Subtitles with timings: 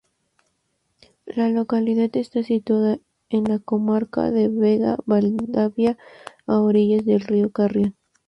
[1.27, 2.97] La localidad está situada
[3.29, 5.95] en la comarca de Vega-Valdavia,
[6.47, 7.95] a orillas del río Carrión.